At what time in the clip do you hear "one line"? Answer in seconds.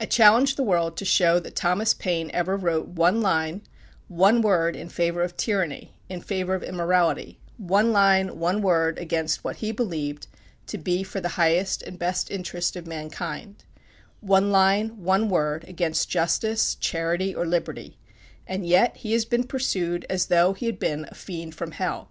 2.88-3.60, 7.58-8.38, 14.22-15.02